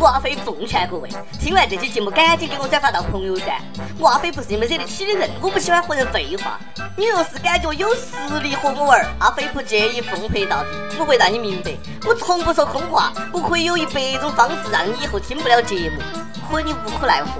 [0.00, 1.08] 我阿飞奉劝各位，
[1.38, 3.54] 听完这期节目赶紧给我转发到朋友圈。
[3.98, 6.58] 我阿飞不是你们惹得起的人，我不喜欢和人废话。
[6.96, 10.68] 你若是感觉有实力和我玩，阿飞不介意奉陪到底。
[10.98, 11.72] 我会让你明白，
[12.06, 15.60] 我从不说空话，我可以有一百种方式让你以后听不了。
[15.60, 16.00] 节目，
[16.50, 17.30] 可你无可奈何。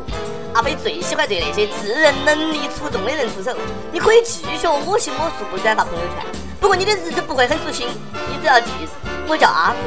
[0.53, 3.57] 阿飞最喜欢对那些自认能力出众的人出手。
[3.91, 6.27] 你可以继续我行我素不转发朋友圈，
[6.61, 7.89] 不过你的日子不会很舒心。
[8.29, 8.93] 你只要记住，
[9.33, 9.79] 我叫阿飞。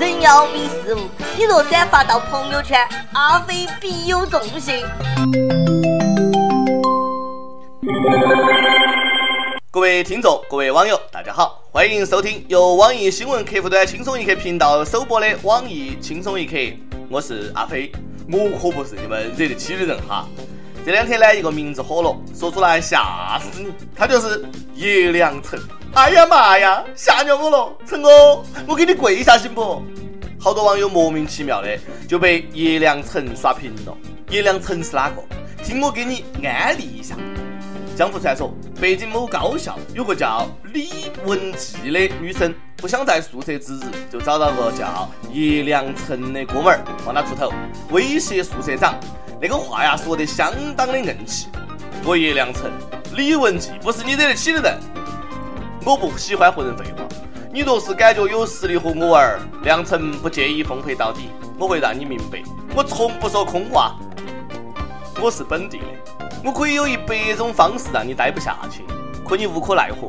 [0.00, 1.00] 人要明事物，
[1.36, 2.80] 你若转发到朋友圈，
[3.12, 4.82] 阿飞必有重谢。
[9.70, 16.56] 各位听众，各位网友，大家好，欢迎收听由网易新闻客户端轻松一刻频道首播的网易轻松一刻，
[17.10, 17.92] 我是阿飞，
[18.32, 20.26] 我可不是你们惹得起的人哈。
[20.86, 24.42] 这两天呢，一个名字火了，说出来吓死你，他就是
[24.74, 25.60] 叶良辰。
[25.96, 27.74] 哎呀妈呀，吓尿我了！
[27.86, 29.82] 陈哥，我给你跪下行不？
[30.38, 33.96] 好多网友莫名其妙的就被叶良辰刷屏了。
[34.28, 35.22] 叶良辰是哪个？
[35.64, 37.16] 听我给你安利一下。
[37.96, 47.50] 江湖传说，北京某高校有个叫李文季的女生，不想在宿舍值日，就找到个叫叶良辰的哥们儿帮他出头，
[47.88, 49.00] 威胁宿舍长。
[49.40, 51.46] 那个话呀，说得相当的硬气。
[52.04, 52.70] 我叶良辰，
[53.14, 54.78] 李文季不是你惹得起的人。
[55.86, 57.06] 我不喜欢和人废话，
[57.52, 61.30] 你若是感觉有实力和我玩，梁晨不介意奉陪到底。
[61.56, 62.42] 我会让你明白，
[62.74, 63.94] 我从不说空话。
[65.22, 65.84] 我是本地的，
[66.44, 68.82] 我可以有一百种方式让你待不下去，
[69.24, 70.08] 可你无可奈何。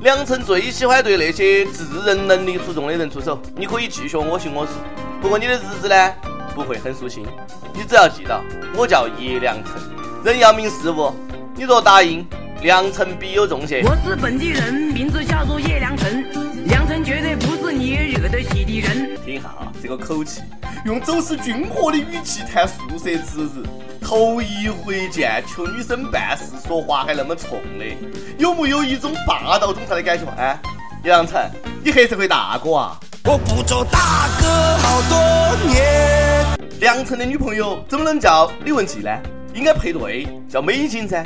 [0.00, 4.74] 梁晨最喜欢对那些自认能力出众的人出手，你可以继续我行我素，
[5.20, 6.14] 不过你的日子呢
[6.54, 7.26] 不会很舒心。
[7.74, 8.40] 你只要记到，
[8.76, 9.74] 我叫叶良辰，
[10.22, 11.12] 人要明事物，
[11.56, 12.24] 你若答应。
[12.62, 13.80] 良辰必有重谢。
[13.84, 16.22] 我是本地人，名字叫做叶良辰。
[16.66, 19.16] 良辰绝对不是你惹得起的人。
[19.24, 20.42] 听一下啊，这个口气，
[20.84, 23.64] 用走私军火的语气谈宿舍值日，
[24.02, 27.96] 头一回见求女生办事说话还那么冲的，
[28.36, 30.26] 有没有一种霸道总裁的感觉？
[30.36, 30.60] 哎，
[31.02, 31.50] 叶良辰，
[31.82, 33.00] 你黑社会大哥啊？
[33.24, 34.46] 我不做大哥
[34.76, 36.46] 好多年。
[36.78, 39.10] 良辰的女朋友怎么能叫李文季呢？
[39.54, 41.24] 应该配对叫美景噻。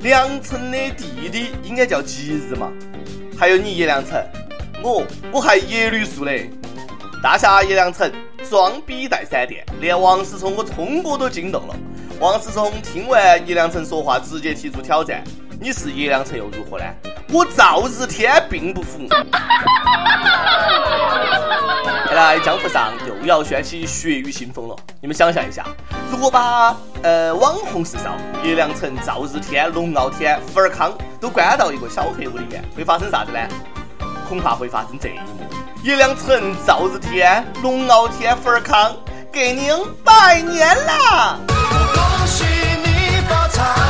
[0.00, 2.72] 梁辰的弟弟应该叫吉日嘛？
[3.38, 4.24] 还有你叶良辰，
[4.82, 6.50] 我我还叶绿素嘞。
[7.22, 8.12] 大侠叶良辰
[8.48, 11.76] 装逼带闪电，连王思聪我聪哥都惊动了。
[12.20, 15.24] 王思聪听完叶良辰说话，直接提出挑战：
[15.60, 16.84] 你是叶良辰又如何呢？
[17.28, 19.06] 我赵日天并不服。
[22.06, 24.76] 看 来江湖上又要掀起血雨腥风了。
[25.00, 25.64] 你们想象一下，
[26.10, 33.38] 如果把呃网红四少叶良辰、赵日天、龙傲天、福尔康都关到一个小黑屋里面，会发生啥子呢？
[34.28, 35.46] 恐怕会发生这一幕：
[35.82, 38.96] 叶良辰、赵日天、龙傲天、福尔康，
[39.32, 39.72] 给您
[40.04, 41.38] 拜年啦！
[41.46, 42.44] 恭喜
[42.84, 43.85] 你发财！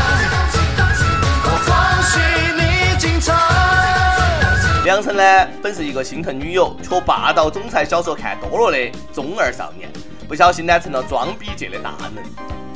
[4.86, 9.90] 梁辰呢，本是一个心疼女友却霸道总裁小说看多了的中二少年，
[10.28, 12.22] 不小心呢成了装逼界的大能。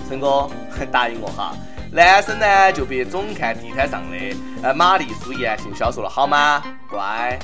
[0.08, 0.50] 陈哥，
[0.90, 1.54] 答应我哈，
[1.92, 6.60] 男生呢就别总看地摊上的呃玛丽苏言情小说了，好吗？
[6.90, 7.38] 乖。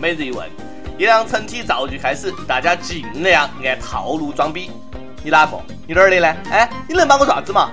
[0.00, 0.48] 每日一问：
[0.96, 4.70] 一辆成体造句开始，大家尽量按套路装逼。
[5.24, 5.60] 你哪个？
[5.88, 6.36] 你哪儿的呢？
[6.52, 7.72] 哎，你能把我啥子嘛？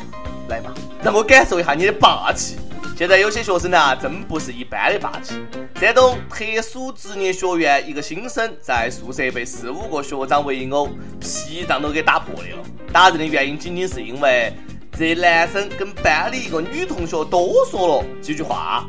[0.50, 2.58] 来嘛，让我感受一下你的霸气。
[2.98, 5.40] 现在有些学生呢，真不是一般的霸气。
[5.78, 10.88] 山东特殊职业学院一个新生在宿舍被四五个学长围殴，
[11.20, 12.64] 脾脏都给打破的了。
[12.94, 14.54] 打人的原因仅仅是因为
[14.98, 18.88] 这男生跟班里一个女同学多说了几句话。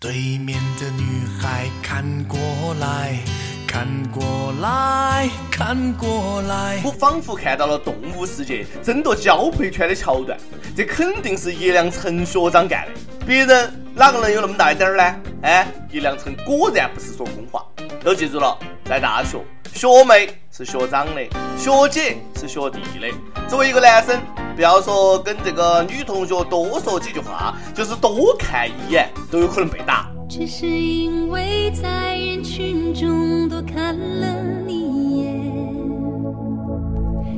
[0.00, 2.38] 对面的女孩看过
[2.80, 3.16] 来。
[3.64, 10.38] 看过来看过来，我仿佛看到了动物世界争夺交配权的桥段。
[10.76, 12.92] 这肯定是叶良辰学长干的，
[13.24, 15.02] 别人哪个能有那么大一点儿呢？
[15.42, 17.62] 哎，一良辰果然不是说空话。
[18.02, 19.38] 都记住了，在大学，
[19.74, 21.22] 学妹是学长的，
[21.58, 23.12] 学姐是学弟的。
[23.48, 24.18] 作为一个男生，
[24.56, 30.10] 不要说跟这个女同学多说几句话，就是多看一眼都有可能被打。
[30.28, 34.81] 只是因为在人群中多看了你。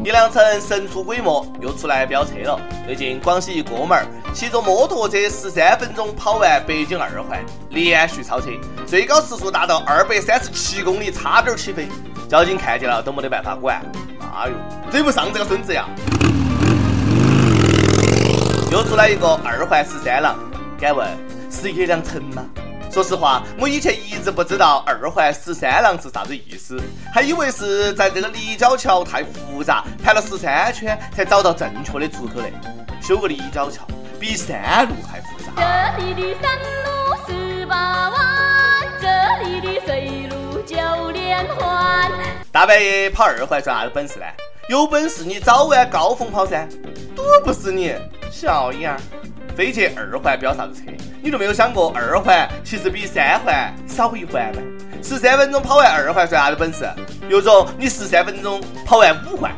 [0.05, 2.61] 李良辰神出鬼没，又出来飙车了。
[2.85, 8.49] 最近，广西一哥们儿骑着摩托车十三分钟跑完北京二环，连续超车，
[8.87, 11.89] 最高时速达到二百三十七公里，差点起飞。
[12.29, 13.81] 交警看见了都没得办法管。
[14.21, 14.53] 妈哟，
[14.91, 15.89] 追不上这个孙子呀！
[18.71, 20.37] 又出来一个二环十三郎，
[20.79, 21.09] 敢问
[21.51, 22.45] 是叶良辰吗？
[22.95, 26.81] 说实话，我以前一直不知道二环十三郎是啥子意思，
[27.13, 32.53] 还以为是在这个立交桥太复杂，盘了十三圈才找到正确的出口嘞。
[33.03, 33.85] 修个立交桥
[34.21, 35.97] 比山路还复杂。
[35.97, 38.21] 这里的山路十八弯，
[39.03, 42.09] 这里的水路九连环。
[42.53, 44.27] 大半夜跑二环算啥子本事呢？
[44.69, 46.65] 有本事你早晚高峰跑噻，
[47.15, 47.95] 堵不死你，
[48.31, 49.01] 小样儿！
[49.57, 50.91] 飞去二环飙啥子车？
[51.23, 54.63] 你都没有想过二环其实比三环少一环吗？
[55.03, 56.85] 十三分钟跑完二环算啥子本事？
[57.29, 59.53] 有种你十三分钟跑完五环。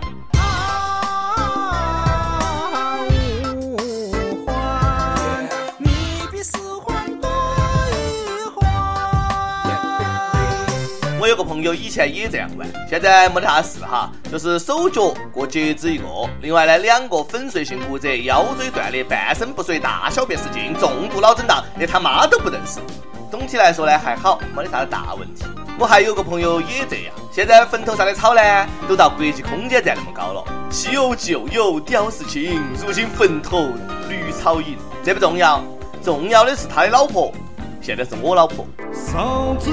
[11.27, 16.05] 我有个朋友以前也这样玩，现在没得啥事哈，就是手脚过截肢一个，
[16.41, 22.79] 另外呢两个粉碎性骨折，腰椎断裂，半身不遂，大小便失禁，重度脑震荡，连他妈都不认识。
[23.29, 25.43] 总体来说呢还好，没得啥子大问题。
[25.81, 28.41] 我还有个朋友也这样，现在坟头上的草呢
[28.87, 30.45] 都到国际空间站那么高了。
[30.71, 33.67] 昔有旧友屌丝情，如今坟头
[34.09, 34.77] 绿草隐。
[35.03, 35.61] 这不重要，
[36.05, 37.33] 重要的是他的老婆，
[37.83, 38.65] 现在是我老婆。
[38.93, 39.73] 嫂子。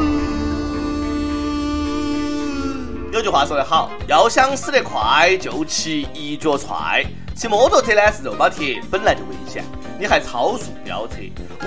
[3.23, 7.05] 句话说得好，要想死得快，就骑一脚踹。
[7.33, 9.63] 骑摩托车呢是肉包铁，本来就危险，
[9.97, 11.15] 你还超速飙车，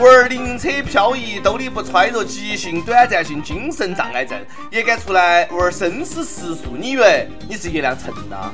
[0.01, 4.39] 玩灵车漂移，兜里不揣着急性短暂性精神障碍症，
[4.71, 6.77] 也敢出来玩生死时速？
[6.79, 8.53] 你以为你是叶良辰呐？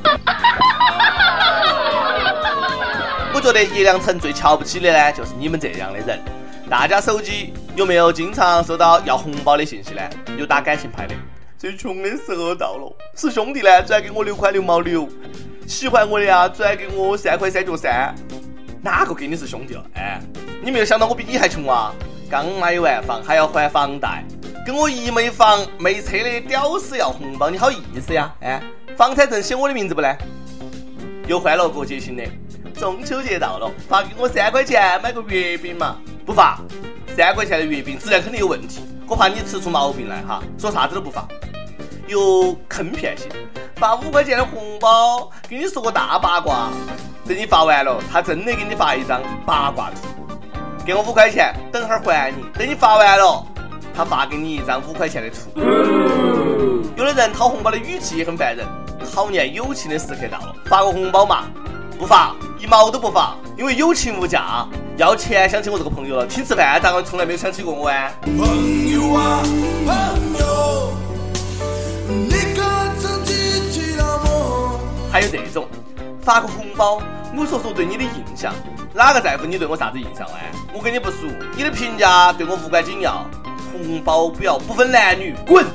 [3.34, 6.18] 我觉得叶良辰最瞧不起的呢，就是你们这样的人。
[6.70, 10.00] 大家手机有没有经常收到要红包的信息呢？
[10.38, 11.14] 有打感情牌的。
[11.62, 15.08] 最穷的时候到了，是兄弟呢转给我六块六毛六，
[15.64, 18.12] 喜欢我的呀转给我三块三角三，
[18.82, 19.86] 哪个跟你是兄弟了？
[19.94, 20.20] 哎，
[20.60, 21.94] 你没有想到我比你还穷啊？
[22.28, 24.24] 刚买完房还要还房贷，
[24.66, 28.34] 跟我一没房没车的屌丝要红包，你好意思呀？
[28.40, 28.60] 哎，
[28.96, 30.12] 房产证写我的名字不呢？
[31.28, 32.24] 又换了过节型的，
[32.74, 35.96] 中秋节到了，发给我三块钱买个月饼嘛？
[36.26, 36.60] 不发，
[37.16, 41.24] 三块钱的月饼质量肯定有问题，我怕你吃出毛病来哈，说啥子都不发。
[42.12, 43.26] 有坑骗性，
[43.76, 46.68] 发五块钱的红包，给你说个大八卦。
[47.26, 49.96] 等你发完了，他真的给你发一张八卦图，
[50.84, 52.44] 给我五块钱，等会儿还你。
[52.58, 53.42] 等你发完了，
[53.96, 55.58] 他发给你一张五块钱的图。
[56.96, 58.66] 有的人讨红包的语气也很烦人。
[59.14, 61.44] 考验友情的时刻到了，发个红包嘛，
[61.98, 64.68] 不发，一毛都不发，因为友情无价。
[64.98, 68.12] 要钱想起我这个朋友了，请吃饭咋个从来没有想起过我啊？
[68.22, 68.36] 朋
[68.90, 69.40] 友啊，
[69.86, 70.31] 朋
[75.12, 75.68] 还有这种
[76.22, 77.02] 发个红包，
[77.36, 78.54] 我说说对你的印象，
[78.94, 80.50] 哪个在乎你对我啥子印象哎？
[80.72, 83.26] 我跟你不熟，你的评价对我无关紧要。
[83.70, 85.66] 红包不要，不分男女，滚！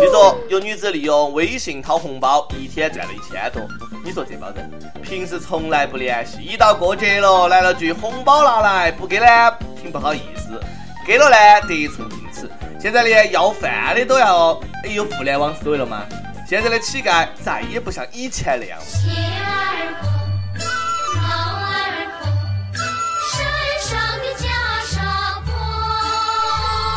[0.00, 3.62] 据说有女子利用微信讨红包，一天赚了一千多。
[4.04, 4.70] 你说这帮人
[5.02, 9.26] 平时从来不联系，一到过节了来了句红包拿来，不给呢
[9.82, 10.60] 挺不好意思，
[11.04, 11.36] 给了呢
[11.68, 12.48] 得寸进尺。
[12.78, 14.60] 现在连要饭的都要
[14.94, 16.04] 有互联网思维了吗？
[16.50, 18.76] 现在的乞丐再也不像以前那样。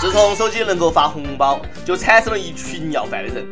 [0.01, 3.45] 自从手机能够发红包，就产生了一群要饭的人，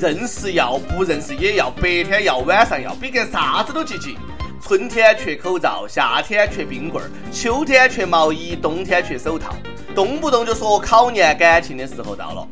[0.00, 4.16] 认识要，不认识也要，白天要，晚上要，比干啥子都积极。
[4.62, 9.56] 春天缺口罩，夏天缺冰棍儿，秋天缺毛衣，冬天缺手套，
[9.92, 12.46] 动不动就说考验感情的时候到了。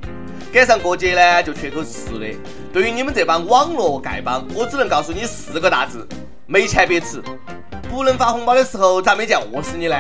[0.56, 2.34] 赶上过节呢，就缺口吃的。
[2.72, 6.08] 对于你们这帮网络丐帮，我只能告诉你四个大字：
[6.46, 7.22] 没钱别吃。
[7.90, 9.94] 不能发红包的时候，咋没见饿死你呢？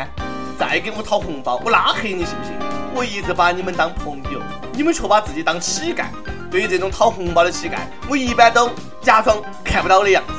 [0.58, 2.54] 再给我讨红包，我拉黑你信不信？
[2.94, 4.40] 我一直把你们当朋友，
[4.72, 6.06] 你们却把自己当乞丐。
[6.50, 8.70] 对于这种讨红包的乞丐，我一般都
[9.02, 10.32] 假装看不到的样子。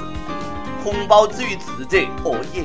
[0.83, 2.63] 红包之于智者，哦耶！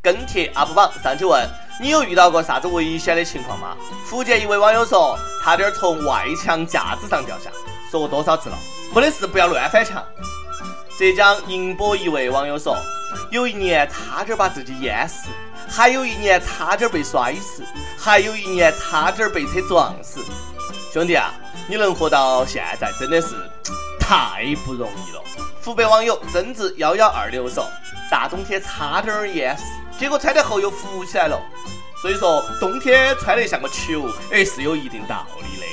[0.00, 1.46] 跟帖 UP 榜上去问。
[1.78, 3.76] 你有遇到过啥子危险的情况吗？
[4.06, 7.50] 福建一位网友说，差点从外墙架子上掉下。
[7.90, 8.58] 说过多少次了，
[8.94, 10.02] 没得事不要乱翻墙。
[10.98, 12.78] 浙江宁波一位网友说，
[13.30, 15.28] 有一年差点把自己淹死，
[15.68, 17.62] 还有一年差点被摔死，
[17.98, 20.24] 还有一年差点被车撞死。
[20.90, 21.30] 兄弟啊，
[21.68, 23.34] 你能活到现在真的是
[24.00, 25.20] 太不容易了。
[25.62, 27.68] 湖北网友贞子幺幺二六说，
[28.10, 29.64] 大冬天差点淹死。
[29.98, 31.40] 结果穿得厚又浮起来了，
[32.02, 35.66] 所以说冬天穿得像个球，哎，是有一定道理的。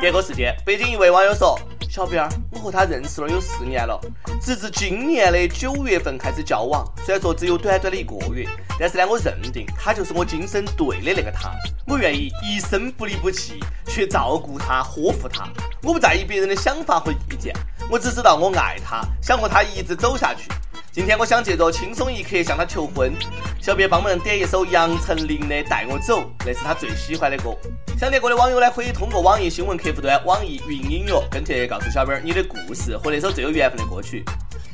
[0.00, 1.58] 点歌时间，北京一位网友说，
[1.90, 4.00] 小编儿，我和他认识了有四年了，
[4.40, 6.84] 直至今年的九月份开始交往。
[7.04, 8.46] 虽然说只有短短的一个月，
[8.78, 11.50] 但是呢，我认定他就是我今生对的那个他。
[11.86, 15.48] 我愿意一生不离不弃，去照顾他、呵护他。
[15.82, 17.54] 我不在意别人的想法和意见，
[17.90, 20.48] 我只知道我爱他，想和他一直走下去。
[20.96, 23.12] 今天我想借着轻松一刻向他求婚，
[23.60, 27.54] 小编帮忙点一首杨丞琳的《带我走》，那是他最喜欢的歌。
[27.98, 34.24] 想点歌的网友呢，可以通过网易新闻客户端、网易云音乐跟帖告诉小编你的故事和那首最有缘分的歌曲。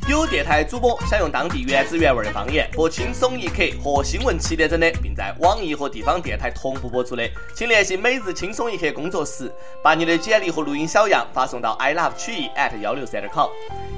[0.08, 7.22] 有电台主播想用当地原汁原味的方言播《轻松一刻》和新闻七点整的，并在网易和地方电台同步播出的，
[7.54, 13.48] 请联系每日轻松一刻工作室，把你的简历和录音小样发送到 i love 曲艺 at 幺六三点 com。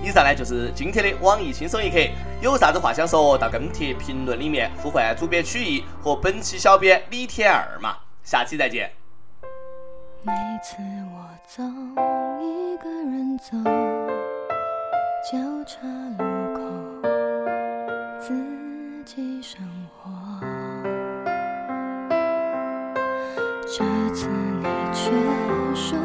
[0.03, 1.97] 以上呢就是今天的网易轻松一刻，
[2.43, 8.91] 有啥子话想说到跟帖评论里面呼唤主编曲艺和本期小编李天二嘛，下期再见。
[10.23, 10.33] 每
[10.63, 10.77] 次
[11.15, 11.67] 我总，
[12.43, 14.04] 一个人走。
[15.33, 15.79] 交叉
[16.19, 16.61] 路口，
[18.21, 18.35] 自
[19.07, 19.59] 己生
[19.97, 20.11] 活。
[23.63, 25.11] 这次你却
[25.75, 25.99] 说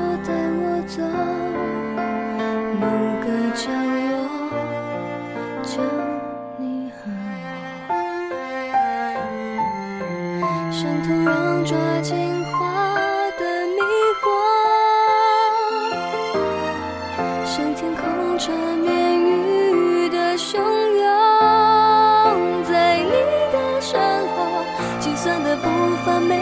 [25.19, 25.67] 计算的步
[26.05, 26.38] 伐没，